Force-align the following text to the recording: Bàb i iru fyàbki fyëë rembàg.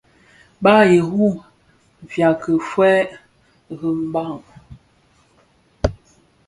Bàb 0.63 0.77
i 0.85 0.93
iru 0.99 1.27
fyàbki 2.11 2.53
fyëë 2.69 3.09
rembàg. 3.79 4.39